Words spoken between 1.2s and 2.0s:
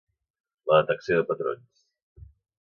patrons